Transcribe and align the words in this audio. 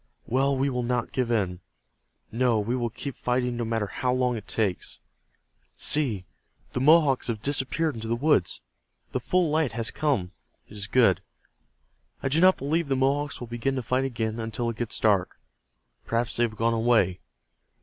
Well, 0.25 0.57
we 0.57 0.67
will 0.67 0.81
not 0.81 1.11
give 1.11 1.29
in. 1.29 1.59
No, 2.31 2.59
we 2.59 2.75
will 2.75 2.89
keep 2.89 3.15
fighting 3.15 3.55
no 3.55 3.63
matter 3.63 3.85
how 3.85 4.11
long 4.11 4.35
it 4.35 4.47
takes. 4.47 4.97
See, 5.75 6.25
the 6.73 6.81
Mohawks 6.81 7.27
have 7.27 7.43
disappeared 7.43 7.93
into 7.93 8.07
the 8.07 8.15
woods. 8.15 8.61
The 9.11 9.19
full 9.19 9.51
light 9.51 9.73
has 9.73 9.91
come. 9.91 10.31
It 10.67 10.75
is 10.75 10.87
good. 10.87 11.21
I 12.23 12.29
do 12.29 12.41
not 12.41 12.57
believe 12.57 12.87
the 12.87 12.95
Mohawks 12.97 13.39
will 13.39 13.45
begin 13.47 13.75
to 13.75 13.83
fight 13.83 14.03
again 14.03 14.39
until 14.39 14.71
it 14.71 14.77
gets 14.77 14.99
dark. 14.99 15.37
Perhaps 16.07 16.35
they 16.35 16.45
have 16.45 16.55
gone 16.57 16.73
away. 16.73 17.19